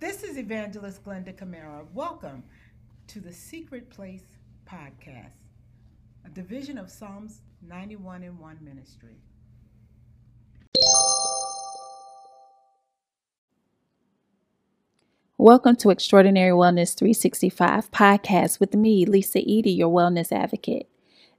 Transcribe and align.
This 0.00 0.22
is 0.22 0.38
Evangelist 0.38 1.04
Glenda 1.04 1.36
Camara. 1.36 1.84
Welcome 1.92 2.42
to 3.08 3.20
the 3.20 3.34
Secret 3.34 3.90
Place 3.90 4.24
Podcast, 4.66 5.44
a 6.24 6.30
division 6.30 6.78
of 6.78 6.88
Psalms 6.88 7.42
91 7.68 8.22
and 8.22 8.38
1 8.38 8.58
Ministry. 8.62 9.18
Welcome 15.36 15.76
to 15.76 15.90
Extraordinary 15.90 16.52
Wellness 16.52 16.96
365 16.96 17.90
podcast 17.90 18.58
with 18.58 18.74
me, 18.74 19.04
Lisa 19.04 19.40
Eady, 19.44 19.72
your 19.72 19.90
wellness 19.90 20.32
advocate. 20.32 20.88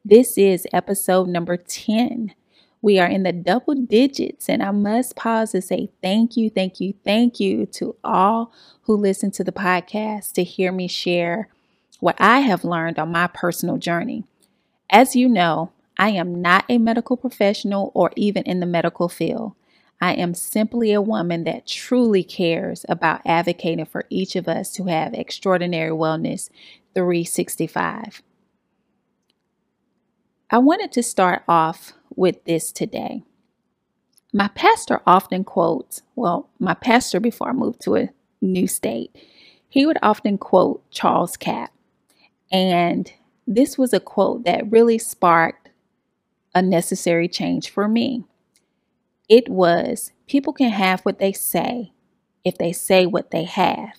This 0.06 0.38
is 0.38 0.68
episode 0.72 1.28
number 1.28 1.58
10. 1.58 2.36
We 2.82 2.98
are 2.98 3.08
in 3.08 3.24
the 3.24 3.32
double 3.32 3.76
digits, 3.76 4.50
and 4.50 4.64
I 4.64 4.72
must 4.72 5.16
pause 5.16 5.52
to 5.52 5.62
say 5.62 5.90
thank 6.02 6.36
you, 6.36 6.50
thank 6.50 6.80
you, 6.80 6.96
thank 7.04 7.40
you 7.40 7.68
to 7.68 7.96
all 8.04 8.52
who 8.84 8.96
listen 8.96 9.30
to 9.32 9.44
the 9.44 9.52
podcast 9.52 10.32
to 10.34 10.44
hear 10.44 10.72
me 10.72 10.88
share 10.88 11.50
what 12.00 12.16
I 12.20 12.40
have 12.40 12.64
learned 12.64 12.98
on 12.98 13.12
my 13.12 13.28
personal 13.28 13.78
journey. 13.78 14.24
As 14.90 15.16
you 15.16 15.30
know, 15.30 15.72
I 15.98 16.10
am 16.10 16.42
not 16.42 16.66
a 16.68 16.80
medical 16.80 17.16
professional 17.16 17.92
or 17.94 18.12
even 18.16 18.44
in 18.44 18.60
the 18.60 18.66
medical 18.66 19.08
field. 19.08 19.54
I 20.02 20.14
am 20.14 20.34
simply 20.34 20.92
a 20.92 21.02
woman 21.02 21.44
that 21.44 21.68
truly 21.68 22.24
cares 22.24 22.84
about 22.90 23.22
advocating 23.24 23.86
for 23.86 24.06
each 24.10 24.36
of 24.36 24.48
us 24.48 24.74
to 24.74 24.86
have 24.86 25.14
extraordinary 25.14 25.92
wellness 25.92 26.50
365. 26.96 28.24
I 30.50 30.58
wanted 30.58 30.92
to 30.94 31.04
start 31.04 31.44
off 31.48 31.94
with 32.16 32.44
this 32.46 32.72
today. 32.72 33.24
My 34.34 34.48
pastor 34.50 35.02
often 35.06 35.44
quotes, 35.44 36.02
well, 36.16 36.50
my 36.60 36.74
pastor 36.74 37.20
before 37.20 37.50
I 37.50 37.54
moved 37.54 37.82
to 37.82 37.96
a 37.96 38.10
new 38.42 38.68
state, 38.68 39.16
he 39.68 39.86
would 39.86 39.98
often 40.02 40.38
quote 40.38 40.90
Charles 40.90 41.38
Capp. 41.38 41.72
And 42.52 43.12
this 43.48 43.78
was 43.78 43.94
a 43.94 44.00
quote 44.00 44.46
that 44.46 44.72
really 44.72 44.98
sparked 44.98 45.70
a 46.54 46.62
necessary 46.62 47.28
change 47.28 47.70
for 47.70 47.88
me. 47.88 48.24
It 49.30 49.48
was 49.50 50.12
people 50.28 50.54
can 50.54 50.72
have 50.72 51.02
what 51.02 51.20
they 51.20 51.32
say 51.32 51.94
if 52.44 52.58
they 52.58 52.72
say 52.74 53.06
what 53.06 53.32
they 53.32 53.46
have. 53.46 53.96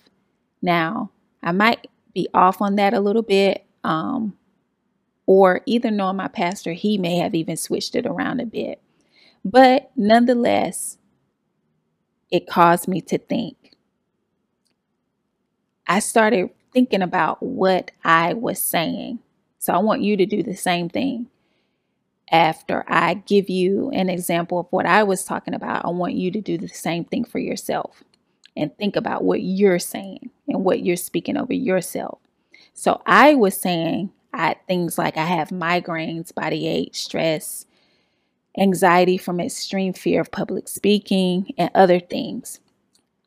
Now, 0.61 1.11
I 1.43 1.53
might 1.53 1.89
be 2.15 2.29
off 2.35 2.61
on 2.61 2.77
that 2.77 2.95
a 2.95 3.01
little 3.01 3.23
bit, 3.23 3.65
um, 3.85 4.37
or 5.27 5.61
either 5.67 5.91
knowing 5.91 6.17
my 6.17 6.28
pastor, 6.28 6.73
he 6.73 6.98
may 6.98 7.17
have 7.17 7.34
even 7.34 7.56
switched 7.56 7.95
it 7.95 8.06
around 8.06 8.41
a 8.41 8.47
bit. 8.47 8.81
But 9.45 9.91
nonetheless, 9.97 10.98
it 12.31 12.47
caused 12.47 12.89
me 12.89 13.01
to 13.03 13.19
think. 13.19 13.56
I 15.87 15.98
started 15.98 16.51
thinking 16.73 17.03
about 17.03 17.42
what 17.42 17.91
I 18.05 18.34
was 18.34 18.62
saying. 18.62 19.19
So 19.59 19.73
I 19.73 19.79
want 19.79 20.03
you 20.03 20.17
to 20.17 20.27
do 20.27 20.42
the 20.42 20.56
same 20.56 20.89
thing 20.89 21.29
after 22.33 22.83
I 22.89 23.14
give 23.14 23.51
you 23.51 23.91
an 23.92 24.09
example 24.09 24.59
of 24.59 24.67
what 24.70 24.86
I 24.86 25.03
was 25.03 25.23
talking 25.23 25.53
about, 25.53 25.84
I 25.84 25.91
want 25.91 26.14
you 26.14 26.31
to 26.31 26.41
do 26.41 26.57
the 26.57 26.69
same 26.69 27.05
thing 27.05 27.25
for 27.25 27.39
yourself 27.39 28.03
and 28.57 28.77
think 28.77 28.97
about 28.97 29.23
what 29.23 29.42
you're 29.42 29.79
saying 29.79 30.31
and 30.48 30.64
what 30.64 30.83
you're 30.83 30.97
speaking 30.97 31.36
over 31.36 31.53
yourself. 31.53 32.19
So 32.73 33.03
I 33.05 33.34
was 33.34 33.61
saying 33.61 34.11
I 34.33 34.57
things 34.67 34.99
like 34.99 35.17
I 35.17 35.25
have 35.25 35.49
migraines, 35.49 36.35
body 36.35 36.67
ache, 36.67 36.95
stress, 36.95 37.67
anxiety 38.59 39.19
from 39.19 39.41
extreme 39.41 39.93
fear 39.93 40.21
of 40.21 40.31
public 40.31 40.69
speaking, 40.69 41.53
and 41.59 41.71
other 41.75 42.01
things 42.01 42.61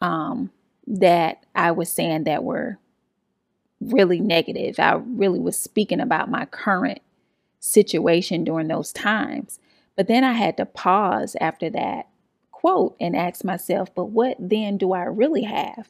um, 0.01 0.51
that 0.87 1.45
I 1.55 1.71
was 1.71 1.91
saying 1.91 2.25
that 2.25 2.43
were 2.43 2.77
really 3.81 4.19
negative. 4.19 4.79
I 4.79 4.93
really 4.93 5.39
was 5.39 5.57
speaking 5.57 5.99
about 5.99 6.29
my 6.29 6.45
current 6.45 7.01
situation 7.59 8.43
during 8.43 8.67
those 8.67 8.93
times. 8.93 9.59
But 9.95 10.07
then 10.07 10.23
I 10.23 10.33
had 10.33 10.57
to 10.57 10.65
pause 10.65 11.35
after 11.39 11.69
that 11.71 12.07
quote 12.51 12.95
and 12.99 13.15
ask 13.15 13.43
myself, 13.43 13.93
but 13.93 14.05
what 14.05 14.37
then 14.39 14.77
do 14.77 14.93
I 14.93 15.03
really 15.03 15.43
have? 15.43 15.89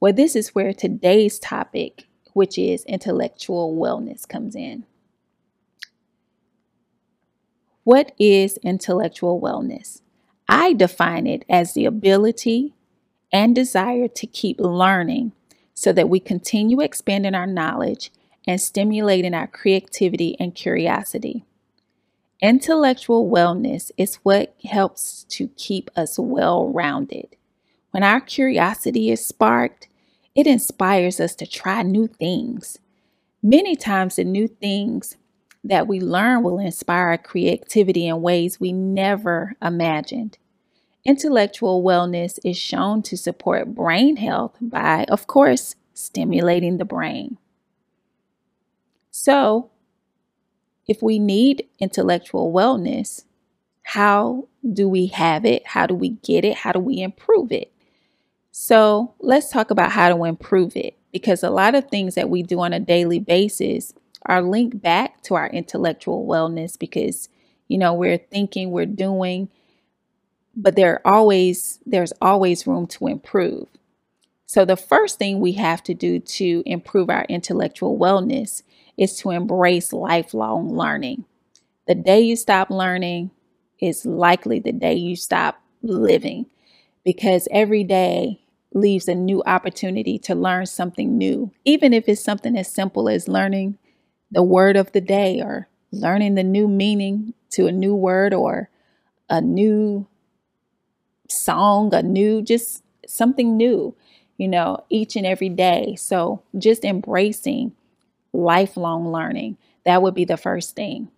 Well, 0.00 0.12
this 0.12 0.36
is 0.36 0.54
where 0.54 0.72
today's 0.72 1.38
topic, 1.38 2.06
which 2.34 2.58
is 2.58 2.84
intellectual 2.84 3.74
wellness, 3.74 4.28
comes 4.28 4.54
in. 4.54 4.84
What 7.84 8.12
is 8.18 8.58
intellectual 8.58 9.40
wellness? 9.40 10.02
I 10.48 10.74
define 10.74 11.26
it 11.26 11.44
as 11.48 11.72
the 11.72 11.86
ability 11.86 12.74
and 13.32 13.54
desire 13.54 14.08
to 14.08 14.26
keep 14.26 14.60
learning 14.60 15.32
so 15.74 15.92
that 15.92 16.08
we 16.08 16.20
continue 16.20 16.80
expanding 16.80 17.34
our 17.34 17.46
knowledge 17.46 18.12
and 18.46 18.60
stimulating 18.60 19.34
our 19.34 19.46
creativity 19.46 20.36
and 20.38 20.54
curiosity. 20.54 21.44
Intellectual 22.40 23.30
wellness 23.30 23.90
is 23.96 24.16
what 24.16 24.54
helps 24.64 25.24
to 25.30 25.48
keep 25.56 25.90
us 25.96 26.18
well 26.18 26.68
rounded. 26.68 27.36
When 27.90 28.02
our 28.02 28.20
curiosity 28.20 29.10
is 29.10 29.24
sparked, 29.24 29.88
it 30.34 30.46
inspires 30.46 31.20
us 31.20 31.34
to 31.36 31.46
try 31.46 31.82
new 31.82 32.06
things. 32.06 32.78
Many 33.42 33.76
times, 33.76 34.16
the 34.16 34.24
new 34.24 34.48
things 34.48 35.16
that 35.62 35.86
we 35.86 36.00
learn 36.00 36.42
will 36.42 36.58
inspire 36.58 37.16
creativity 37.18 38.06
in 38.06 38.22
ways 38.22 38.60
we 38.60 38.72
never 38.72 39.54
imagined. 39.62 40.38
Intellectual 41.04 41.82
wellness 41.82 42.38
is 42.44 42.56
shown 42.56 43.02
to 43.02 43.16
support 43.16 43.74
brain 43.74 44.16
health 44.16 44.56
by, 44.60 45.04
of 45.08 45.26
course, 45.26 45.76
stimulating 45.92 46.78
the 46.78 46.84
brain. 46.84 47.36
So, 49.10 49.70
if 50.86 51.02
we 51.02 51.18
need 51.18 51.68
intellectual 51.78 52.52
wellness, 52.52 53.24
how 53.82 54.48
do 54.72 54.88
we 54.88 55.06
have 55.08 55.44
it? 55.44 55.66
How 55.66 55.86
do 55.86 55.94
we 55.94 56.10
get 56.10 56.44
it? 56.44 56.56
How 56.56 56.72
do 56.72 56.80
we 56.80 57.00
improve 57.00 57.52
it? 57.52 57.73
So, 58.56 59.14
let's 59.18 59.50
talk 59.50 59.72
about 59.72 59.90
how 59.90 60.08
to 60.14 60.22
improve 60.22 60.76
it 60.76 60.96
because 61.12 61.42
a 61.42 61.50
lot 61.50 61.74
of 61.74 61.88
things 61.90 62.14
that 62.14 62.30
we 62.30 62.44
do 62.44 62.60
on 62.60 62.72
a 62.72 62.78
daily 62.78 63.18
basis 63.18 63.92
are 64.26 64.40
linked 64.42 64.80
back 64.80 65.20
to 65.22 65.34
our 65.34 65.48
intellectual 65.48 66.24
wellness 66.24 66.78
because 66.78 67.28
you 67.66 67.78
know, 67.78 67.92
we're 67.92 68.16
thinking, 68.16 68.70
we're 68.70 68.86
doing, 68.86 69.48
but 70.54 70.76
there 70.76 70.94
are 71.04 71.14
always 71.16 71.80
there's 71.84 72.12
always 72.20 72.64
room 72.64 72.86
to 72.86 73.08
improve. 73.08 73.66
So 74.46 74.64
the 74.64 74.76
first 74.76 75.18
thing 75.18 75.40
we 75.40 75.52
have 75.54 75.82
to 75.84 75.94
do 75.94 76.20
to 76.20 76.62
improve 76.64 77.10
our 77.10 77.24
intellectual 77.28 77.98
wellness 77.98 78.62
is 78.96 79.16
to 79.18 79.30
embrace 79.32 79.92
lifelong 79.92 80.76
learning. 80.76 81.24
The 81.88 81.96
day 81.96 82.20
you 82.20 82.36
stop 82.36 82.70
learning 82.70 83.32
is 83.80 84.06
likely 84.06 84.60
the 84.60 84.72
day 84.72 84.94
you 84.94 85.16
stop 85.16 85.60
living 85.82 86.46
because 87.04 87.48
every 87.50 87.84
day 87.84 88.40
leaves 88.74 89.08
a 89.08 89.14
new 89.14 89.42
opportunity 89.46 90.18
to 90.18 90.34
learn 90.34 90.66
something 90.66 91.16
new, 91.16 91.50
even 91.64 91.92
if 91.92 92.08
it's 92.08 92.22
something 92.22 92.56
as 92.58 92.70
simple 92.70 93.08
as 93.08 93.28
learning 93.28 93.78
the 94.30 94.42
word 94.42 94.76
of 94.76 94.92
the 94.92 95.00
day 95.00 95.40
or 95.40 95.68
learning 95.92 96.34
the 96.34 96.42
new 96.42 96.68
meaning 96.68 97.32
to 97.50 97.66
a 97.66 97.72
new 97.72 97.94
word 97.94 98.34
or 98.34 98.68
a 99.30 99.40
new 99.40 100.06
song, 101.28 101.94
a 101.94 102.02
new, 102.02 102.42
just 102.42 102.82
something 103.06 103.56
new, 103.56 103.94
you 104.36 104.48
know, 104.48 104.84
each 104.90 105.16
and 105.16 105.24
every 105.24 105.48
day. 105.48 105.94
So 105.96 106.42
just 106.58 106.84
embracing 106.84 107.72
lifelong 108.32 109.10
learning. 109.10 109.56
That 109.84 110.02
would 110.02 110.14
be 110.14 110.24
the 110.24 110.36
first 110.36 110.74
thing. 110.74 111.08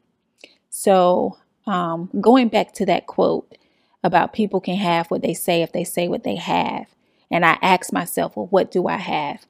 So, 0.68 1.38
um, 1.66 2.10
going 2.20 2.48
back 2.48 2.72
to 2.74 2.86
that 2.86 3.06
quote 3.06 3.56
about 4.04 4.32
people 4.32 4.60
can 4.60 4.76
have 4.76 5.10
what 5.10 5.22
they 5.22 5.34
say 5.34 5.62
if 5.62 5.72
they 5.72 5.84
say 5.84 6.06
what 6.06 6.22
they 6.22 6.36
have. 6.36 6.86
And 7.30 7.44
I 7.44 7.58
asked 7.62 7.92
myself, 7.92 8.36
well, 8.36 8.46
what 8.46 8.70
do 8.70 8.86
I 8.86 8.96
have? 8.96 9.46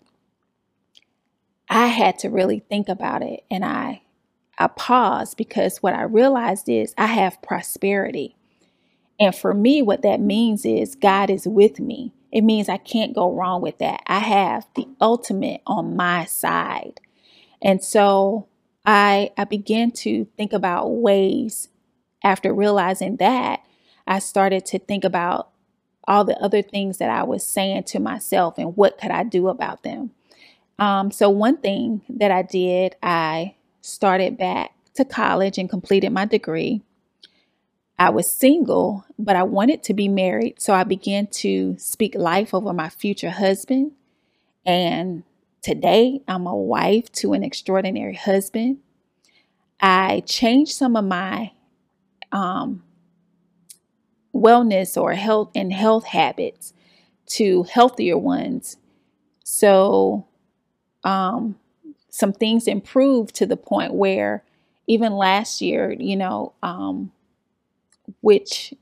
I 1.68 1.88
had 1.88 2.18
to 2.20 2.30
really 2.30 2.60
think 2.60 2.88
about 2.88 3.22
it 3.22 3.44
and 3.50 3.64
I 3.64 4.02
I 4.58 4.68
paused 4.68 5.36
because 5.36 5.82
what 5.82 5.92
I 5.92 6.02
realized 6.02 6.68
is 6.68 6.94
I 6.96 7.06
have 7.06 7.42
prosperity. 7.42 8.36
And 9.20 9.34
for 9.34 9.52
me, 9.52 9.82
what 9.82 10.02
that 10.02 10.20
means 10.20 10.64
is 10.64 10.94
God 10.94 11.28
is 11.28 11.46
with 11.46 11.78
me. 11.78 12.14
It 12.32 12.42
means 12.42 12.68
I 12.68 12.78
can't 12.78 13.14
go 13.14 13.32
wrong 13.32 13.60
with 13.60 13.78
that. 13.78 14.00
I 14.06 14.20
have 14.20 14.66
the 14.74 14.88
ultimate 15.00 15.60
on 15.66 15.96
my 15.96 16.24
side. 16.24 17.00
And 17.62 17.82
so 17.82 18.48
I 18.84 19.30
I 19.36 19.44
began 19.44 19.90
to 19.92 20.26
think 20.36 20.52
about 20.52 20.88
ways 20.88 21.68
after 22.22 22.54
realizing 22.54 23.16
that 23.16 23.60
I 24.06 24.20
started 24.20 24.64
to 24.66 24.78
think 24.78 25.04
about 25.04 25.50
all 26.06 26.24
the 26.24 26.38
other 26.38 26.62
things 26.62 26.98
that 26.98 27.10
I 27.10 27.22
was 27.24 27.46
saying 27.46 27.84
to 27.84 28.00
myself 28.00 28.58
and 28.58 28.76
what 28.76 28.98
could 28.98 29.10
I 29.10 29.24
do 29.24 29.48
about 29.48 29.82
them. 29.82 30.12
Um, 30.78 31.10
so 31.10 31.30
one 31.30 31.56
thing 31.56 32.02
that 32.08 32.30
I 32.30 32.42
did, 32.42 32.96
I 33.02 33.54
started 33.80 34.36
back 34.36 34.72
to 34.94 35.04
college 35.04 35.58
and 35.58 35.70
completed 35.70 36.10
my 36.10 36.24
degree. 36.24 36.82
I 37.98 38.10
was 38.10 38.30
single, 38.30 39.04
but 39.18 39.36
I 39.36 39.42
wanted 39.42 39.82
to 39.84 39.94
be 39.94 40.08
married. 40.08 40.60
So 40.60 40.74
I 40.74 40.84
began 40.84 41.28
to 41.28 41.76
speak 41.78 42.14
life 42.14 42.52
over 42.52 42.72
my 42.72 42.90
future 42.90 43.30
husband. 43.30 43.92
And 44.66 45.22
today 45.62 46.20
I'm 46.28 46.46
a 46.46 46.54
wife 46.54 47.10
to 47.12 47.32
an 47.32 47.42
extraordinary 47.42 48.14
husband. 48.14 48.78
I 49.80 50.20
changed 50.26 50.72
some 50.72 50.94
of 50.96 51.04
my 51.04 51.52
um, 52.32 52.82
wellness 54.36 55.00
or 55.00 55.14
health 55.14 55.50
and 55.54 55.72
health 55.72 56.06
habits 56.06 56.72
to 57.26 57.64
healthier 57.64 58.18
ones. 58.18 58.76
So, 59.44 60.26
um, 61.04 61.56
some 62.10 62.32
things 62.32 62.68
improved 62.68 63.34
to 63.36 63.46
the 63.46 63.56
point 63.56 63.94
where 63.94 64.44
even 64.86 65.14
last 65.14 65.60
year, 65.62 65.92
you 65.98 66.16
know, 66.16 66.54
um, 66.62 67.12
which 68.20 68.74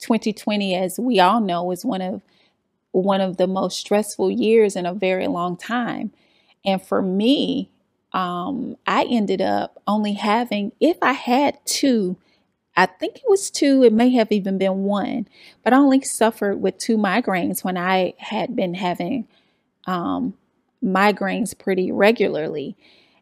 2020, 0.00 0.74
as 0.74 0.98
we 0.98 1.20
all 1.20 1.40
know, 1.40 1.70
is 1.70 1.84
one 1.84 2.02
of 2.02 2.22
one 2.92 3.20
of 3.20 3.36
the 3.36 3.46
most 3.46 3.78
stressful 3.78 4.30
years 4.30 4.76
in 4.76 4.86
a 4.86 4.94
very 4.94 5.26
long 5.28 5.56
time. 5.56 6.12
And 6.64 6.82
for 6.82 7.02
me, 7.02 7.70
um, 8.12 8.76
I 8.86 9.04
ended 9.10 9.42
up 9.42 9.82
only 9.86 10.14
having, 10.14 10.72
if 10.80 10.96
I 11.02 11.12
had 11.12 11.58
two, 11.66 12.16
I 12.76 12.86
think 12.86 13.16
it 13.16 13.24
was 13.26 13.50
two, 13.50 13.82
it 13.82 13.92
may 13.92 14.10
have 14.10 14.30
even 14.30 14.58
been 14.58 14.84
one, 14.84 15.28
but 15.64 15.72
I 15.72 15.76
only 15.78 16.02
suffered 16.02 16.60
with 16.60 16.76
two 16.76 16.98
migraines 16.98 17.64
when 17.64 17.78
I 17.78 18.14
had 18.18 18.54
been 18.54 18.74
having 18.74 19.26
um, 19.86 20.34
migraines 20.84 21.58
pretty 21.58 21.90
regularly. 21.90 22.76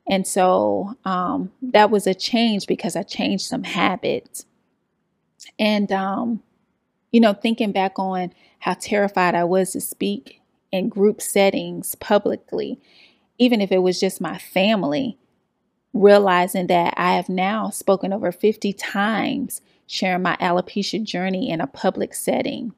And 0.08 0.26
so 0.26 0.96
um, 1.04 1.52
that 1.62 1.90
was 1.90 2.06
a 2.06 2.14
change 2.14 2.66
because 2.66 2.96
I 2.96 3.04
changed 3.04 3.46
some 3.46 3.64
habits. 3.64 4.44
And, 5.58 5.90
um, 5.92 6.42
you 7.12 7.20
know, 7.20 7.32
thinking 7.32 7.72
back 7.72 7.98
on 7.98 8.32
how 8.58 8.74
terrified 8.74 9.34
I 9.34 9.44
was 9.44 9.72
to 9.72 9.80
speak 9.80 10.40
in 10.72 10.88
group 10.88 11.22
settings 11.22 11.94
publicly, 11.94 12.80
even 13.38 13.60
if 13.60 13.70
it 13.70 13.78
was 13.78 14.00
just 14.00 14.20
my 14.20 14.36
family, 14.38 15.16
realizing 15.94 16.66
that 16.66 16.92
I 16.96 17.14
have 17.14 17.28
now 17.28 17.70
spoken 17.70 18.12
over 18.12 18.32
50 18.32 18.72
times 18.74 19.62
sharing 19.86 20.22
my 20.22 20.36
alopecia 20.36 21.02
journey 21.02 21.50
in 21.50 21.60
a 21.60 21.66
public 21.66 22.14
setting. 22.14 22.74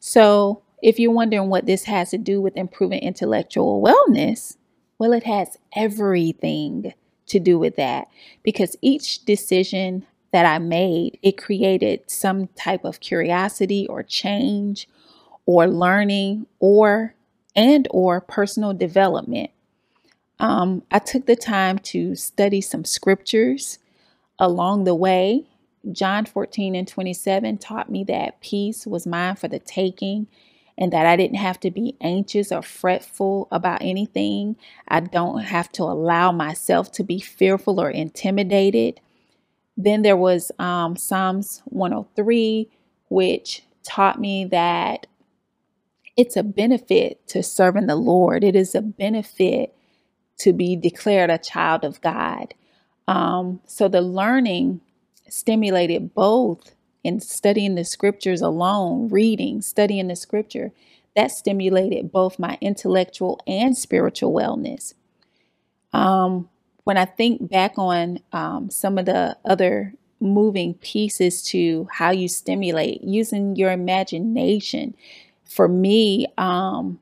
So, 0.00 0.62
if 0.82 0.98
you're 0.98 1.12
wondering 1.12 1.48
what 1.48 1.66
this 1.66 1.84
has 1.84 2.10
to 2.10 2.18
do 2.18 2.40
with 2.40 2.56
improving 2.56 3.00
intellectual 3.00 3.82
wellness, 3.82 4.56
well, 4.98 5.12
it 5.12 5.24
has 5.24 5.56
everything 5.74 6.92
to 7.26 7.40
do 7.40 7.58
with 7.58 7.76
that 7.76 8.08
because 8.42 8.76
each 8.82 9.24
decision 9.24 10.06
that 10.32 10.44
I 10.44 10.58
made, 10.58 11.18
it 11.22 11.38
created 11.38 12.02
some 12.10 12.48
type 12.48 12.84
of 12.84 13.00
curiosity 13.00 13.86
or 13.88 14.02
change 14.02 14.88
or 15.46 15.66
learning 15.66 16.46
or 16.58 17.14
and 17.56 17.88
or 17.90 18.20
personal 18.20 18.74
development. 18.74 19.50
Um, 20.38 20.82
I 20.90 20.98
took 20.98 21.26
the 21.26 21.36
time 21.36 21.78
to 21.80 22.14
study 22.16 22.60
some 22.60 22.84
scriptures 22.84 23.78
along 24.38 24.84
the 24.84 24.94
way. 24.94 25.46
John 25.92 26.24
14 26.26 26.74
and 26.74 26.88
27 26.88 27.58
taught 27.58 27.90
me 27.90 28.04
that 28.04 28.40
peace 28.40 28.86
was 28.86 29.06
mine 29.06 29.36
for 29.36 29.48
the 29.48 29.58
taking 29.58 30.26
and 30.76 30.92
that 30.92 31.06
I 31.06 31.16
didn't 31.16 31.36
have 31.36 31.60
to 31.60 31.70
be 31.70 31.96
anxious 32.00 32.50
or 32.50 32.62
fretful 32.62 33.48
about 33.52 33.82
anything. 33.82 34.56
I 34.88 35.00
don't 35.00 35.40
have 35.40 35.70
to 35.72 35.84
allow 35.84 36.32
myself 36.32 36.90
to 36.92 37.04
be 37.04 37.20
fearful 37.20 37.80
or 37.80 37.90
intimidated. 37.90 39.00
Then 39.76 40.02
there 40.02 40.16
was 40.16 40.50
um, 40.58 40.96
Psalms 40.96 41.62
103, 41.66 42.68
which 43.08 43.62
taught 43.84 44.20
me 44.20 44.44
that 44.46 45.06
it's 46.16 46.36
a 46.36 46.42
benefit 46.42 47.26
to 47.28 47.42
serving 47.42 47.86
the 47.86 47.96
Lord. 47.96 48.42
It 48.42 48.56
is 48.56 48.74
a 48.74 48.82
benefit 48.82 49.74
to 50.38 50.52
be 50.52 50.76
declared 50.76 51.30
a 51.30 51.38
child 51.38 51.84
of 51.84 52.00
God. 52.00 52.54
Um, 53.06 53.60
so 53.66 53.88
the 53.88 54.00
learning 54.00 54.80
stimulated 55.28 56.14
both 56.14 56.74
in 57.02 57.20
studying 57.20 57.74
the 57.74 57.84
scriptures 57.84 58.40
alone, 58.40 59.08
reading, 59.08 59.60
studying 59.60 60.08
the 60.08 60.16
scripture, 60.16 60.72
that 61.14 61.30
stimulated 61.30 62.10
both 62.10 62.38
my 62.38 62.58
intellectual 62.60 63.40
and 63.46 63.76
spiritual 63.76 64.32
wellness. 64.32 64.94
Um, 65.92 66.48
when 66.84 66.96
I 66.96 67.04
think 67.04 67.48
back 67.50 67.74
on 67.78 68.20
um, 68.32 68.70
some 68.70 68.98
of 68.98 69.06
the 69.06 69.36
other 69.44 69.94
moving 70.20 70.74
pieces 70.74 71.42
to 71.42 71.88
how 71.92 72.10
you 72.10 72.28
stimulate 72.28 73.02
using 73.04 73.54
your 73.56 73.70
imagination, 73.70 74.94
for 75.44 75.68
me, 75.68 76.26
um, 76.38 76.98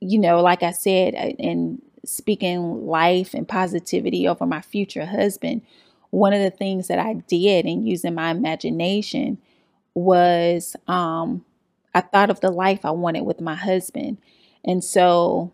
you 0.00 0.18
know, 0.18 0.40
like 0.40 0.62
I 0.62 0.72
said, 0.72 1.14
in 1.38 1.80
speaking 2.04 2.86
life 2.86 3.34
and 3.34 3.46
positivity 3.46 4.26
over 4.26 4.46
my 4.46 4.60
future 4.62 5.06
husband, 5.06 5.62
one 6.10 6.32
of 6.32 6.42
the 6.42 6.50
things 6.50 6.88
that 6.88 6.98
I 6.98 7.14
did 7.14 7.66
in 7.66 7.86
using 7.86 8.14
my 8.14 8.30
imagination 8.30 9.38
was 9.94 10.76
um, 10.88 11.44
I 11.94 12.00
thought 12.00 12.30
of 12.30 12.40
the 12.40 12.50
life 12.50 12.84
I 12.84 12.90
wanted 12.90 13.22
with 13.22 13.40
my 13.40 13.54
husband. 13.54 14.18
And 14.64 14.82
so 14.82 15.52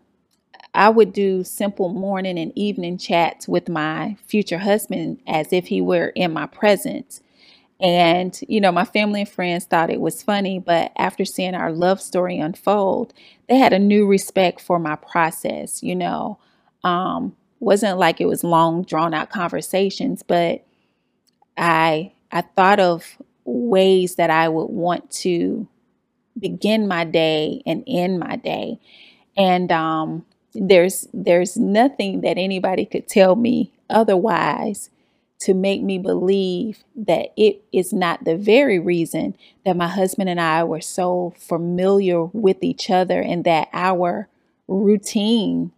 I 0.73 0.89
would 0.89 1.13
do 1.13 1.43
simple 1.43 1.89
morning 1.89 2.37
and 2.37 2.51
evening 2.55 2.97
chats 2.97 3.47
with 3.47 3.69
my 3.69 4.17
future 4.25 4.59
husband 4.59 5.19
as 5.27 5.51
if 5.51 5.67
he 5.67 5.81
were 5.81 6.09
in 6.09 6.33
my 6.33 6.45
presence. 6.45 7.21
And, 7.79 8.39
you 8.47 8.59
know, 8.59 8.71
my 8.71 8.85
family 8.85 9.21
and 9.21 9.29
friends 9.29 9.65
thought 9.65 9.91
it 9.91 10.01
was 10.01 10.23
funny, 10.23 10.59
but 10.59 10.91
after 10.97 11.25
seeing 11.25 11.53
our 11.53 11.71
love 11.71 12.01
story 12.01 12.39
unfold, 12.39 13.13
they 13.47 13.57
had 13.57 13.71
a 13.73 13.79
new 13.79 14.07
respect 14.07 14.61
for 14.61 14.79
my 14.79 14.95
process, 14.95 15.83
you 15.83 15.95
know. 15.95 16.39
Um, 16.83 17.35
wasn't 17.59 17.97
like 17.99 18.21
it 18.21 18.27
was 18.27 18.43
long 18.43 18.83
drawn 18.83 19.13
out 19.13 19.29
conversations, 19.29 20.23
but 20.23 20.63
I 21.57 22.11
I 22.31 22.41
thought 22.41 22.79
of 22.79 23.17
ways 23.45 24.15
that 24.15 24.29
I 24.29 24.49
would 24.49 24.69
want 24.69 25.09
to 25.11 25.67
begin 26.39 26.87
my 26.87 27.03
day 27.05 27.61
and 27.65 27.83
end 27.87 28.19
my 28.19 28.35
day. 28.37 28.79
And 29.37 29.71
um, 29.71 30.25
there's 30.53 31.07
there's 31.13 31.57
nothing 31.57 32.21
that 32.21 32.37
anybody 32.37 32.85
could 32.85 33.07
tell 33.07 33.35
me 33.35 33.73
otherwise 33.89 34.89
to 35.39 35.53
make 35.53 35.83
me 35.83 35.99
believe 35.99 36.83
that 36.95 37.29
it 37.37 37.63
is 37.71 37.93
not 37.93 38.25
the 38.25 38.35
very 38.35 38.79
reason 38.79 39.35
that 39.65 39.77
my 39.77 39.87
husband 39.87 40.29
and 40.29 40.41
I 40.41 40.63
were 40.63 40.81
so 40.81 41.33
familiar 41.37 42.23
with 42.25 42.63
each 42.63 42.89
other 42.89 43.21
and 43.21 43.43
that 43.43 43.69
our 43.73 44.29
routine 44.67 45.71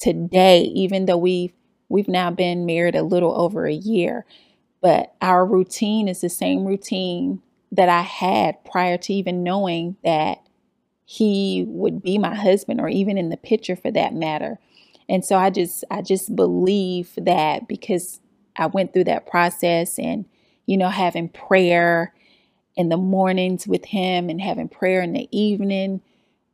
today, 0.00 0.62
even 0.62 1.06
though 1.06 1.16
we've 1.18 1.52
we've 1.88 2.08
now 2.08 2.30
been 2.30 2.66
married 2.66 2.96
a 2.96 3.02
little 3.02 3.38
over 3.40 3.66
a 3.66 3.72
year, 3.74 4.24
but 4.80 5.14
our 5.22 5.46
routine 5.46 6.08
is 6.08 6.20
the 6.22 6.30
same 6.30 6.64
routine 6.66 7.42
that 7.72 7.88
I 7.88 8.02
had 8.02 8.64
prior 8.64 8.98
to 8.98 9.12
even 9.14 9.42
knowing 9.44 9.96
that 10.04 10.38
he 11.04 11.64
would 11.68 12.02
be 12.02 12.18
my 12.18 12.34
husband 12.34 12.80
or 12.80 12.88
even 12.88 13.18
in 13.18 13.28
the 13.28 13.36
picture 13.36 13.76
for 13.76 13.90
that 13.92 14.14
matter. 14.14 14.58
And 15.08 15.24
so 15.24 15.36
I 15.36 15.50
just 15.50 15.84
I 15.90 16.02
just 16.02 16.34
believe 16.36 17.12
that 17.16 17.68
because 17.68 18.20
I 18.56 18.66
went 18.66 18.92
through 18.92 19.04
that 19.04 19.26
process 19.26 19.98
and 19.98 20.24
you 20.66 20.76
know 20.76 20.90
having 20.90 21.28
prayer 21.28 22.14
in 22.76 22.88
the 22.88 22.96
mornings 22.96 23.66
with 23.66 23.86
him 23.86 24.28
and 24.30 24.40
having 24.40 24.68
prayer 24.68 25.02
in 25.02 25.12
the 25.12 25.28
evening 25.36 26.00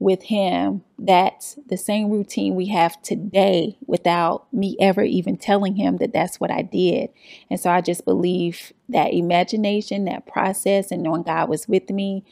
with 0.00 0.22
him 0.24 0.82
that's 0.98 1.58
the 1.68 1.76
same 1.76 2.10
routine 2.10 2.54
we 2.54 2.66
have 2.66 3.00
today 3.02 3.76
without 3.86 4.52
me 4.52 4.76
ever 4.80 5.02
even 5.02 5.36
telling 5.36 5.76
him 5.76 5.96
that 5.98 6.12
that's 6.12 6.40
what 6.40 6.50
I 6.50 6.62
did. 6.62 7.10
And 7.50 7.58
so 7.58 7.70
I 7.70 7.80
just 7.80 8.04
believe 8.04 8.72
that 8.88 9.12
imagination, 9.12 10.04
that 10.04 10.26
process 10.26 10.90
and 10.90 11.02
knowing 11.02 11.22
God 11.22 11.48
was 11.48 11.68
with 11.68 11.90
me, 11.90 12.24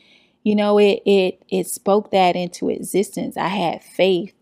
you 0.42 0.54
know, 0.54 0.78
it 0.78 1.02
it 1.04 1.42
it 1.48 1.66
spoke 1.66 2.10
that 2.12 2.36
into 2.36 2.68
existence. 2.70 3.36
I 3.36 3.48
had 3.48 3.82
faith 3.82 4.32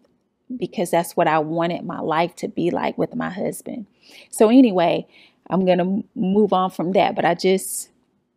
because 0.56 0.90
that's 0.90 1.16
what 1.16 1.26
I 1.26 1.38
wanted 1.38 1.84
my 1.84 2.00
life 2.00 2.34
to 2.36 2.48
be 2.48 2.70
like 2.70 2.96
with 2.98 3.14
my 3.14 3.30
husband. 3.30 3.86
So 4.30 4.48
anyway, 4.48 5.06
I'm 5.50 5.64
going 5.64 5.78
to 5.78 6.04
move 6.14 6.52
on 6.52 6.70
from 6.70 6.92
that, 6.92 7.14
but 7.14 7.24
I 7.24 7.34
just 7.34 7.90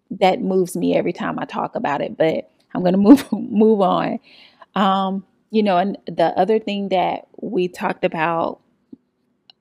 that 0.10 0.42
moves 0.42 0.78
me 0.78 0.96
every 0.96 1.12
time 1.12 1.38
I 1.38 1.46
talk 1.46 1.76
about 1.76 2.02
it, 2.02 2.18
but 2.18 2.50
I'm 2.74 2.82
going 2.82 2.94
to 2.94 2.98
move 2.98 3.32
move 3.32 3.82
on. 3.82 4.20
Um, 4.76 5.26
you 5.50 5.64
know, 5.64 5.78
and 5.78 5.98
the 6.06 6.38
other 6.38 6.60
thing 6.60 6.90
that 6.90 7.28
we 7.42 7.68
talked 7.68 8.04
about 8.04 8.60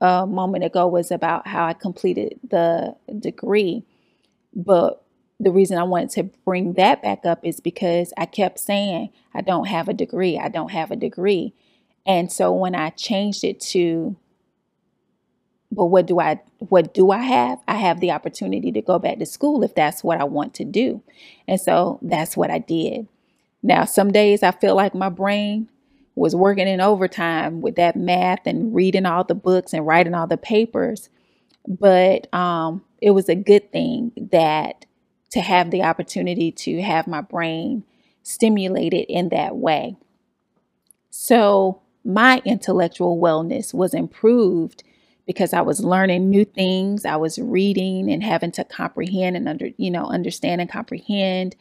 a 0.00 0.26
moment 0.26 0.64
ago 0.64 0.86
was 0.86 1.10
about 1.10 1.46
how 1.46 1.66
I 1.66 1.72
completed 1.72 2.38
the 2.48 2.94
degree. 3.18 3.84
But 4.54 5.02
the 5.38 5.52
reason 5.52 5.78
I 5.78 5.84
wanted 5.84 6.10
to 6.10 6.24
bring 6.44 6.74
that 6.74 7.02
back 7.02 7.24
up 7.24 7.40
is 7.44 7.60
because 7.60 8.12
I 8.16 8.26
kept 8.26 8.58
saying, 8.58 9.10
I 9.34 9.42
don't 9.42 9.66
have 9.66 9.88
a 9.88 9.94
degree, 9.94 10.38
I 10.38 10.48
don't 10.48 10.70
have 10.70 10.90
a 10.90 10.96
degree. 10.96 11.54
And 12.06 12.30
so 12.30 12.52
when 12.52 12.74
I 12.74 12.90
changed 12.90 13.44
it 13.44 13.60
to 13.72 14.16
but 15.72 15.86
what 15.86 16.06
do 16.06 16.20
I 16.20 16.40
what 16.58 16.94
do 16.94 17.10
I 17.10 17.18
have? 17.18 17.58
I 17.68 17.74
have 17.76 18.00
the 18.00 18.12
opportunity 18.12 18.72
to 18.72 18.80
go 18.80 18.98
back 18.98 19.18
to 19.18 19.26
school 19.26 19.62
if 19.62 19.74
that's 19.74 20.02
what 20.02 20.20
I 20.20 20.24
want 20.24 20.54
to 20.54 20.64
do. 20.64 21.02
And 21.46 21.60
so 21.60 21.98
that's 22.02 22.36
what 22.36 22.50
I 22.50 22.58
did. 22.58 23.08
Now, 23.62 23.84
some 23.84 24.12
days 24.12 24.42
I 24.42 24.52
feel 24.52 24.74
like 24.76 24.94
my 24.94 25.08
brain 25.08 25.68
was 26.14 26.34
working 26.34 26.68
in 26.68 26.80
overtime 26.80 27.60
with 27.60 27.76
that 27.76 27.96
math 27.96 28.46
and 28.46 28.74
reading 28.74 29.06
all 29.06 29.24
the 29.24 29.34
books 29.34 29.72
and 29.74 29.86
writing 29.86 30.14
all 30.14 30.26
the 30.26 30.36
papers. 30.36 31.10
But 31.68 32.32
um, 32.34 32.84
it 33.02 33.10
was 33.10 33.28
a 33.28 33.34
good 33.34 33.72
thing 33.72 34.12
that 34.32 34.86
to 35.30 35.40
have 35.40 35.70
the 35.70 35.82
opportunity 35.82 36.52
to 36.52 36.80
have 36.82 37.06
my 37.06 37.20
brain 37.20 37.84
stimulated 38.22 39.06
in 39.08 39.30
that 39.30 39.56
way. 39.56 39.96
So 41.10 41.82
my 42.06 42.40
intellectual 42.44 43.18
wellness 43.18 43.74
was 43.74 43.92
improved 43.92 44.84
because 45.26 45.52
I 45.52 45.60
was 45.60 45.84
learning 45.84 46.30
new 46.30 46.44
things. 46.44 47.04
I 47.04 47.16
was 47.16 47.38
reading 47.38 48.10
and 48.10 48.22
having 48.22 48.52
to 48.52 48.64
comprehend 48.64 49.36
and 49.36 49.48
under, 49.48 49.70
you 49.76 49.90
know, 49.90 50.06
understand 50.06 50.60
and 50.60 50.70
comprehend. 50.70 51.56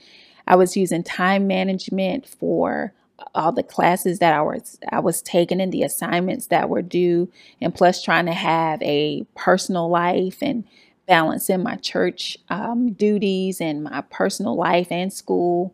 I 0.48 0.56
was 0.56 0.78
using 0.78 1.04
time 1.04 1.48
management 1.48 2.28
for 2.28 2.94
all 3.34 3.52
the 3.52 3.64
classes 3.64 4.20
that 4.20 4.34
I 4.34 4.42
was 4.42 4.78
I 4.92 5.00
was 5.00 5.22
taking 5.22 5.62
and 5.62 5.72
the 5.72 5.84
assignments 5.84 6.48
that 6.48 6.70
were 6.70 6.82
due, 6.84 7.32
and 7.60 7.74
plus 7.74 8.04
trying 8.04 8.28
to 8.28 8.34
have 8.34 8.82
a 8.84 9.26
personal 9.36 9.90
life 9.90 10.38
and 10.42 10.66
balance 11.08 11.50
in 11.50 11.64
my 11.64 11.76
church 11.78 12.38
um, 12.50 12.92
duties 12.92 13.62
and 13.62 13.84
my 13.84 14.02
personal 14.12 14.56
life 14.56 14.92
and 14.92 15.12
school, 15.12 15.74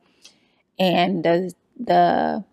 and 0.79 1.23
the 1.23 1.53
the 1.77 2.45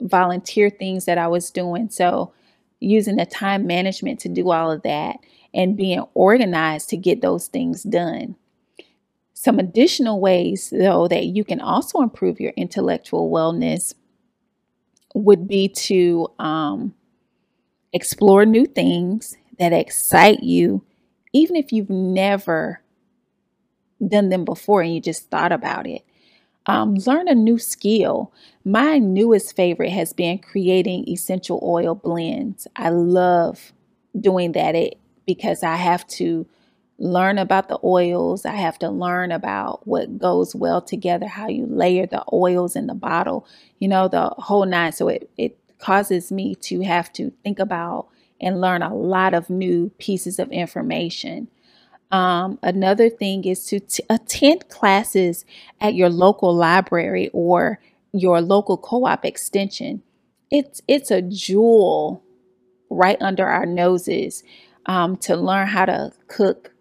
volunteer 0.00 0.70
things 0.70 1.04
that 1.04 1.18
I 1.18 1.28
was 1.28 1.50
doing. 1.50 1.90
So 1.90 2.32
using 2.80 3.16
the 3.16 3.26
time 3.26 3.66
management 3.66 4.20
to 4.20 4.28
do 4.28 4.50
all 4.50 4.70
of 4.70 4.82
that 4.82 5.16
and 5.52 5.76
being 5.76 6.04
organized 6.14 6.88
to 6.90 6.96
get 6.96 7.20
those 7.20 7.48
things 7.48 7.82
done. 7.82 8.36
Some 9.34 9.58
additional 9.58 10.20
ways, 10.20 10.70
though, 10.70 11.08
that 11.08 11.26
you 11.26 11.44
can 11.44 11.60
also 11.60 12.02
improve 12.02 12.40
your 12.40 12.52
intellectual 12.56 13.30
wellness 13.30 13.94
would 15.14 15.48
be 15.48 15.68
to 15.68 16.28
um, 16.38 16.94
explore 17.92 18.44
new 18.44 18.66
things 18.66 19.36
that 19.58 19.72
excite 19.72 20.42
you, 20.42 20.84
even 21.32 21.56
if 21.56 21.72
you've 21.72 21.90
never 21.90 22.82
done 24.06 24.28
them 24.28 24.44
before 24.44 24.82
and 24.82 24.94
you 24.94 25.00
just 25.00 25.30
thought 25.30 25.52
about 25.52 25.86
it. 25.86 26.02
Um, 26.70 26.94
learn 27.04 27.26
a 27.26 27.34
new 27.34 27.58
skill. 27.58 28.32
My 28.64 28.98
newest 28.98 29.56
favorite 29.56 29.90
has 29.90 30.12
been 30.12 30.38
creating 30.38 31.08
essential 31.08 31.58
oil 31.64 31.96
blends. 31.96 32.68
I 32.76 32.90
love 32.90 33.72
doing 34.18 34.52
that 34.52 34.76
it, 34.76 34.96
because 35.26 35.64
I 35.64 35.74
have 35.74 36.06
to 36.08 36.46
learn 36.98 37.38
about 37.38 37.68
the 37.68 37.80
oils. 37.82 38.46
I 38.46 38.54
have 38.54 38.78
to 38.80 38.88
learn 38.88 39.32
about 39.32 39.84
what 39.84 40.16
goes 40.16 40.54
well 40.54 40.80
together, 40.80 41.26
how 41.26 41.48
you 41.48 41.66
layer 41.66 42.06
the 42.06 42.24
oils 42.32 42.76
in 42.76 42.86
the 42.86 42.94
bottle, 42.94 43.48
you 43.80 43.88
know, 43.88 44.06
the 44.06 44.28
whole 44.38 44.64
nine. 44.64 44.92
So 44.92 45.08
it, 45.08 45.28
it 45.36 45.58
causes 45.78 46.30
me 46.30 46.54
to 46.54 46.82
have 46.82 47.12
to 47.14 47.32
think 47.42 47.58
about 47.58 48.06
and 48.40 48.60
learn 48.60 48.82
a 48.82 48.94
lot 48.94 49.34
of 49.34 49.50
new 49.50 49.90
pieces 49.98 50.38
of 50.38 50.52
information. 50.52 51.48
Um, 52.10 52.58
another 52.62 53.08
thing 53.08 53.44
is 53.44 53.66
to 53.66 53.80
t- 53.80 54.02
attend 54.10 54.68
classes 54.68 55.44
at 55.80 55.94
your 55.94 56.10
local 56.10 56.54
library 56.54 57.30
or 57.32 57.80
your 58.12 58.40
local 58.40 58.76
co-op 58.76 59.24
extension. 59.24 60.02
It's 60.50 60.82
it's 60.88 61.10
a 61.12 61.22
jewel 61.22 62.24
right 62.88 63.16
under 63.20 63.46
our 63.46 63.66
noses 63.66 64.42
um, 64.86 65.16
to 65.18 65.36
learn 65.36 65.68
how 65.68 65.84
to 65.84 66.12
cook 66.26 66.72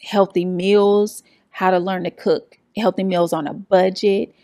healthy 0.00 0.44
meals, 0.44 1.24
how 1.50 1.70
to 1.70 1.78
learn 1.78 2.04
to 2.04 2.10
cook 2.10 2.58
healthy 2.76 3.02
meals 3.04 3.32
on 3.32 3.48
a 3.48 3.54
budget. 3.54 4.34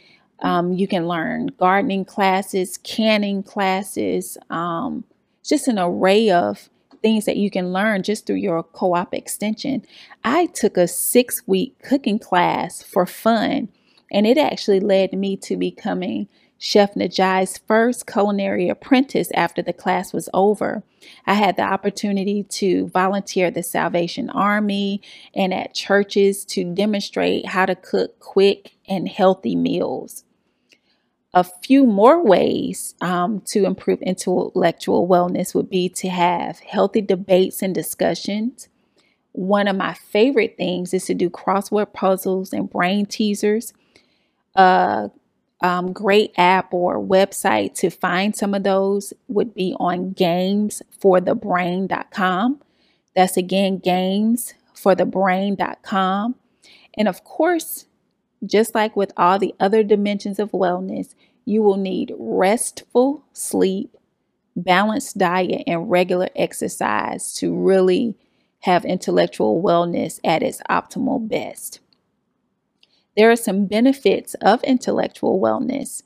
Um, 0.41 0.73
you 0.73 0.89
can 0.89 1.07
learn 1.07 1.49
gardening 1.59 2.05
classes, 2.05 2.79
canning 2.79 3.43
classes, 3.43 4.39
um, 4.49 5.05
just 5.45 5.69
an 5.69 5.79
array 5.79 6.31
of 6.31 6.69
things 7.03 7.25
that 7.25 7.37
you 7.37 7.51
can 7.51 7.73
learn 7.73 8.03
just 8.03 8.27
through 8.27 8.37
your 8.37 8.63
co 8.63 8.95
op 8.95 9.15
extension. 9.15 9.85
I 10.25 10.47
took 10.47 10.77
a 10.77 10.89
six 10.89 11.43
week 11.47 11.83
cooking 11.83 12.19
class 12.19 12.83
for 12.83 13.07
fun, 13.07 13.69
and 14.11 14.27
it 14.27 14.39
actually 14.39 14.81
led 14.81 15.13
me 15.13 15.37
to 15.39 15.57
becoming 15.57 16.29
Chef 16.59 16.95
Najai's 16.95 17.57
first 17.57 18.07
culinary 18.07 18.69
apprentice 18.69 19.31
after 19.33 19.63
the 19.63 19.73
class 19.73 20.13
was 20.13 20.29
over. 20.35 20.83
I 21.27 21.33
had 21.33 21.57
the 21.57 21.63
opportunity 21.63 22.43
to 22.43 22.89
volunteer 22.89 23.47
at 23.47 23.55
the 23.55 23.63
Salvation 23.63 24.29
Army 24.29 25.01
and 25.35 25.55
at 25.55 25.73
churches 25.73 26.45
to 26.47 26.65
demonstrate 26.65 27.47
how 27.47 27.65
to 27.65 27.75
cook 27.75 28.19
quick 28.21 28.73
and 28.87 29.09
healthy 29.09 29.57
meals 29.57 30.25
a 31.33 31.45
few 31.45 31.87
more 31.87 32.25
ways 32.25 32.97
um, 33.01 33.41
to 33.47 33.65
improve 33.65 34.03
intellectual 34.03 35.07
wellness 35.07 35.55
would 35.55 35.71
be 35.71 35.89
to 35.89 36.09
have 36.09 36.59
healthy 36.61 37.01
debates 37.01 37.63
and 37.63 37.73
discussions. 37.75 38.69
One 39.33 39.69
of 39.69 39.77
my 39.77 39.95
favorite 39.95 40.57
things 40.57 40.93
is 40.93 41.05
to 41.07 41.15
do 41.15 41.31
crossword 41.31 41.93
puzzles 41.93 42.53
and 42.53 42.69
brain 42.69 43.07
teasers. 43.07 43.73
A 44.57 45.13
um, 45.61 45.93
great 45.93 46.33
app 46.37 46.75
or 46.75 46.99
website 46.99 47.75
to 47.75 47.91
find 47.91 48.35
some 48.35 48.55
of 48.55 48.65
those 48.65 49.13
would 49.29 49.55
be 49.55 49.77
on 49.79 50.15
gamesforthebrain.com. 50.15 52.61
That's 53.15 53.37
again 53.37 53.79
gamesforthebrain.com. 53.79 56.35
And 56.97 57.09
of 57.09 57.23
course, 57.23 57.87
just 58.45 58.75
like 58.75 58.97
with 58.97 59.13
all 59.17 59.39
the 59.39 59.55
other 59.61 59.83
dimensions 59.83 60.39
of 60.39 60.53
wellness, 60.53 61.15
you 61.45 61.63
will 61.63 61.77
need 61.77 62.15
restful 62.19 63.25
sleep, 63.33 63.97
balanced 64.57 65.19
diet, 65.19 65.63
and 65.67 65.91
regular 65.91 66.29
exercise 66.37 67.35
to 67.35 67.55
really 67.55 68.17
have 68.61 68.85
intellectual 68.85 69.63
wellness 69.63 70.21
at 70.25 70.43
its 70.43 70.61
optimal 70.69 71.27
best. 71.27 71.81
There 73.17 73.31
are 73.31 73.37
some 73.37 73.67
benefits 73.67 74.35
of 74.35 74.63
intellectual 74.63 75.41
wellness, 75.41 76.03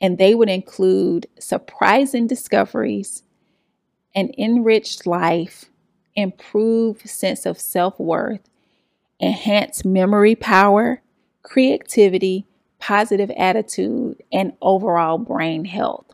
and 0.00 0.18
they 0.18 0.34
would 0.34 0.50
include 0.50 1.26
surprising 1.38 2.26
discoveries, 2.26 3.22
an 4.14 4.30
enriched 4.38 5.06
life, 5.06 5.66
improved 6.14 7.08
sense 7.08 7.46
of 7.46 7.58
self 7.58 7.98
worth, 7.98 8.48
enhanced 9.18 9.84
memory 9.84 10.34
power, 10.34 11.02
creativity, 11.44 12.46
positive 12.80 13.30
attitude, 13.36 14.20
and 14.32 14.54
overall 14.60 15.18
brain 15.18 15.66
health. 15.66 16.06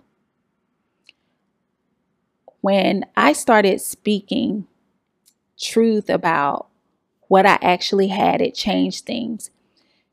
When 2.61 3.07
I 3.17 3.33
started 3.33 3.81
speaking 3.81 4.67
truth 5.59 6.11
about 6.11 6.67
what 7.29 7.47
I 7.47 7.59
actually 7.63 8.09
had, 8.09 8.43
it 8.43 8.55
changed 8.55 9.07
things. 9.07 9.51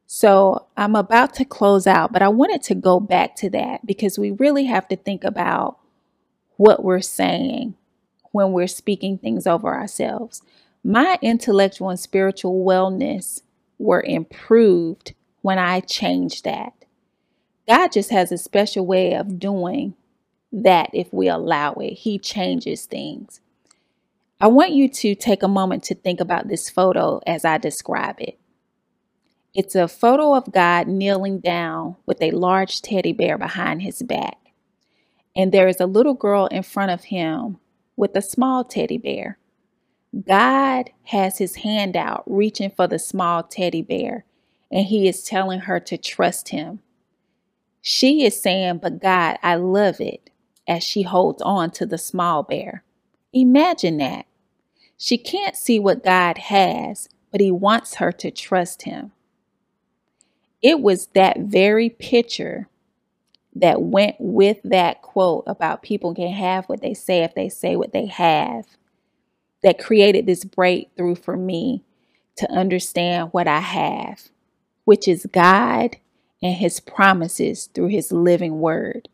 So 0.06 0.68
I'm 0.78 0.96
about 0.96 1.34
to 1.36 1.46
close 1.46 1.86
out, 1.86 2.14
but 2.14 2.22
I 2.22 2.30
wanted 2.30 2.64
to 2.64 2.76
go 2.76 3.02
back 3.02 3.36
to 3.38 3.50
that 3.50 3.86
because 3.86 4.18
we 4.18 4.32
really 4.32 4.66
have 4.66 4.88
to 4.88 4.96
think 4.96 5.26
about 5.26 5.80
what 6.56 6.84
we're 6.84 7.02
saying 7.02 7.76
when 8.32 8.54
we're 8.54 8.68
speaking 8.68 9.18
things 9.18 9.46
over 9.46 9.76
ourselves. 9.76 10.42
My 10.84 11.20
intellectual 11.22 11.90
and 11.90 12.00
spiritual 12.00 12.64
wellness 12.64 13.42
were 13.78 14.02
improved 14.02 15.14
when 15.42 15.60
I 15.60 15.80
changed 15.82 16.44
that. 16.46 16.74
God 17.68 17.92
just 17.92 18.12
has 18.12 18.32
a 18.32 18.38
special 18.38 18.86
way 18.86 19.14
of 19.14 19.40
doing 19.40 19.96
that 20.52 20.90
if 20.94 21.12
we 21.12 21.28
allow 21.28 21.74
it. 21.74 21.94
He 21.94 22.18
changes 22.18 22.86
things. 22.86 23.42
I 24.40 24.48
want 24.48 24.72
you 24.72 24.88
to 24.88 25.16
take 25.16 25.44
a 25.44 25.48
moment 25.48 25.84
to 25.86 25.96
think 25.96 26.20
about 26.20 26.48
this 26.48 26.70
photo 26.70 27.20
as 27.26 27.44
I 27.44 27.58
describe 27.58 28.18
it. 28.20 28.40
It's 29.54 29.74
a 29.74 29.88
photo 29.88 30.36
of 30.36 30.52
God 30.52 30.88
kneeling 30.88 31.40
down 31.40 31.96
with 32.06 32.22
a 32.22 32.32
large 32.32 32.82
teddy 32.82 33.12
bear 33.12 33.38
behind 33.38 33.82
his 33.82 34.04
back. 34.04 34.38
And 35.36 35.52
there 35.52 35.68
is 35.68 35.80
a 35.80 35.88
little 35.88 36.14
girl 36.14 36.46
in 36.48 36.62
front 36.64 36.92
of 36.92 37.06
him 37.06 37.58
with 37.96 38.16
a 38.16 38.22
small 38.22 38.64
teddy 38.64 39.00
bear. 39.00 39.40
God 40.26 40.92
has 41.06 41.38
his 41.38 41.56
hand 41.58 41.96
out 41.96 42.24
reaching 42.26 42.72
for 42.72 42.88
the 42.88 43.00
small 43.00 43.44
teddy 43.44 43.82
bear 43.82 44.26
and 44.72 44.86
he 44.86 45.08
is 45.08 45.24
telling 45.24 45.62
her 45.62 45.80
to 45.82 45.98
trust 45.98 46.50
him. 46.50 46.80
She 47.82 48.26
is 48.26 48.42
saying, 48.42 48.80
But 48.80 49.02
God, 49.02 49.38
I 49.44 49.56
love 49.56 50.02
it, 50.02 50.30
as 50.68 50.84
she 50.84 51.04
holds 51.04 51.42
on 51.42 51.72
to 51.72 51.86
the 51.86 51.98
small 51.98 52.44
bear. 52.44 52.84
Imagine 53.34 53.98
that. 53.98 54.26
She 54.98 55.18
can't 55.18 55.56
see 55.56 55.80
what 55.80 56.04
God 56.04 56.38
has, 56.38 57.08
but 57.32 57.40
he 57.40 57.52
wants 57.52 57.96
her 57.96 58.12
to 58.14 58.32
trust 58.32 58.84
him. 58.84 59.12
It 60.62 60.82
was 60.82 61.08
that 61.14 61.40
very 61.40 61.90
picture 61.90 62.68
that 63.56 63.82
went 63.82 64.16
with 64.20 64.58
that 64.64 65.02
quote 65.02 65.44
about 65.48 65.82
people 65.82 66.14
can 66.14 66.32
have 66.32 66.66
what 66.66 66.82
they 66.82 66.94
say 66.94 67.24
if 67.24 67.36
they 67.36 67.50
say 67.50 67.76
what 67.76 67.94
they 67.94 68.08
have 68.08 68.66
that 69.68 69.78
created 69.78 70.26
this 70.26 70.46
breakthrough 70.46 71.14
for 71.14 71.36
me 71.36 71.84
to 72.38 72.50
understand 72.50 73.28
what 73.34 73.50
I 73.50 73.60
have, 73.60 74.30
which 74.86 75.10
is 75.10 75.28
God 75.30 75.98
and 76.42 76.56
His 76.56 76.80
promises 76.80 77.66
through 77.74 77.88
His 77.88 78.14
living 78.14 78.62
word. 78.62 79.10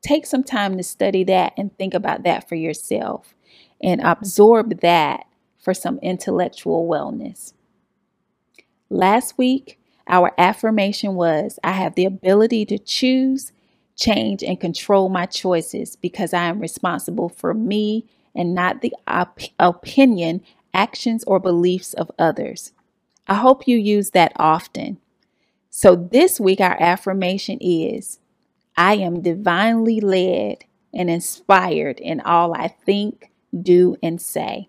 Take 0.00 0.24
some 0.24 0.42
time 0.42 0.78
to 0.78 0.82
study 0.82 1.22
that 1.24 1.52
and 1.58 1.76
think 1.76 1.92
about 1.92 2.22
that 2.22 2.48
for 2.48 2.54
yourself 2.54 3.34
and 3.82 4.00
absorb 4.00 4.80
that 4.80 5.26
for 5.58 5.74
some 5.74 5.98
intellectual 5.98 6.88
wellness. 6.88 7.52
Last 8.88 9.36
week, 9.36 9.78
our 10.08 10.32
affirmation 10.38 11.14
was 11.14 11.58
I 11.62 11.72
have 11.72 11.94
the 11.94 12.06
ability 12.06 12.64
to 12.64 12.78
choose, 12.78 13.52
change, 13.96 14.42
and 14.42 14.58
control 14.58 15.10
my 15.10 15.26
choices 15.26 15.96
because 15.96 16.32
I 16.32 16.44
am 16.44 16.58
responsible 16.58 17.28
for 17.28 17.52
me 17.52 18.06
and 18.34 18.54
not 18.54 18.80
the 18.80 18.94
op- 19.06 19.40
opinion, 19.58 20.42
actions, 20.72 21.24
or 21.24 21.40
beliefs 21.40 21.94
of 21.94 22.10
others. 22.18 22.72
I 23.26 23.34
hope 23.34 23.68
you 23.68 23.76
use 23.76 24.10
that 24.10 24.32
often. 24.36 24.98
So 25.70 25.94
this 25.94 26.40
week, 26.40 26.60
our 26.60 26.80
affirmation 26.80 27.58
is 27.60 28.18
I 28.76 28.94
am 28.96 29.22
divinely 29.22 30.00
led 30.00 30.64
and 30.92 31.10
inspired 31.10 32.00
in 32.00 32.20
all 32.20 32.54
I 32.54 32.68
think, 32.68 33.30
do, 33.60 33.96
and 34.02 34.20
say. 34.20 34.68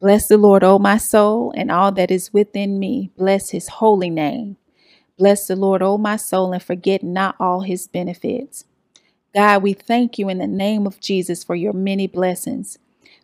Bless 0.00 0.26
the 0.28 0.36
Lord, 0.36 0.64
O 0.64 0.78
my 0.78 0.96
soul, 0.96 1.52
and 1.56 1.70
all 1.70 1.92
that 1.92 2.10
is 2.10 2.32
within 2.32 2.78
me. 2.78 3.10
Bless 3.16 3.50
his 3.50 3.68
holy 3.68 4.10
name. 4.10 4.56
Bless 5.16 5.46
the 5.46 5.56
Lord, 5.56 5.82
O 5.82 5.96
my 5.96 6.16
soul, 6.16 6.52
and 6.52 6.62
forget 6.62 7.02
not 7.04 7.36
all 7.38 7.60
his 7.60 7.86
benefits. 7.86 8.64
God, 9.34 9.62
we 9.62 9.72
thank 9.72 10.18
you 10.18 10.28
in 10.28 10.38
the 10.38 10.46
name 10.46 10.86
of 10.86 11.00
Jesus 11.00 11.44
for 11.44 11.54
your 11.54 11.72
many 11.72 12.06
blessings. 12.06 12.78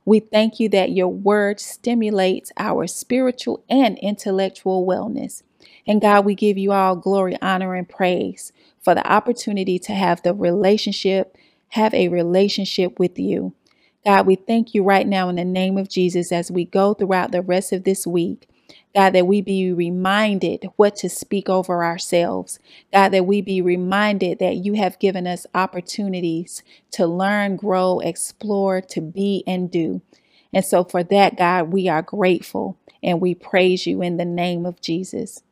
We 0.05 0.21
thank 0.21 0.59
you 0.59 0.69
that 0.71 0.93
your 0.93 1.09
word 1.09 1.61
stimulates 1.61 2.50
our 2.57 2.87
spiritual 2.87 3.62
and 3.69 3.99
intellectual 3.99 4.87
wellness. 4.87 5.43
And 5.87 6.00
God, 6.00 6.25
we 6.25 6.35
give 6.35 6.57
you 6.57 6.73
all 6.73 6.97
glory, 6.97 7.37
honor, 7.43 7.75
and 7.75 7.88
praise 7.88 8.53
for 8.81 8.95
the 8.95 9.07
opportunity 9.11 9.79
to 9.81 9.93
have 9.93 10.23
the 10.23 10.33
relationship, 10.33 11.37
have 11.71 11.93
a 11.93 12.09
relationship 12.09 12.99
with 12.99 13.19
you. 13.19 13.53
God, 14.07 14.27
we 14.27 14.37
thank 14.37 14.75
you 14.75 14.83
right 14.83 15.07
now 15.07 15.29
in 15.29 15.37
the 15.37 15.45
name 15.45 15.77
of 15.77 15.91
Jesus 15.91 16.33
as 16.33 16.50
we 16.50 16.65
go 16.65 16.95
throughout 16.95 17.33
the 17.33 17.43
rest 17.43 17.73
of 17.73 17.85
this 17.85 18.07
week. 18.07 18.49
God, 18.95 19.11
that 19.11 19.26
we 19.26 19.40
be 19.40 19.73
reminded 19.73 20.68
what 20.76 20.97
to 20.97 21.09
speak 21.09 21.49
over 21.49 21.85
ourselves. 21.85 22.59
God, 22.92 23.11
that 23.11 23.26
we 23.26 23.40
be 23.40 23.61
reminded 23.61 24.38
that 24.40 24.57
you 24.57 24.75
have 24.75 24.99
given 24.99 25.26
us 25.26 25.47
opportunities 25.54 26.62
to 26.92 27.07
learn, 27.07 27.57
grow, 27.57 28.00
explore, 28.00 28.80
to 28.83 29.00
be, 29.00 29.45
and 29.47 29.71
do. 29.71 30.02
And 30.52 30.64
so 30.64 30.85
for 30.85 31.04
that, 31.04 31.37
God, 31.37 31.73
we 31.73 31.88
are 31.88 32.02
grateful 32.02 32.78
and 33.02 33.21
we 33.21 33.35
praise 33.35 33.87
you 33.87 34.02
in 34.02 34.16
the 34.16 34.25
name 34.25 34.66
of 34.66 34.80
Jesus. 34.80 35.42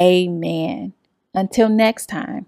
Amen. 0.00 0.92
Until 1.34 1.68
next 1.68 2.06
time. 2.06 2.46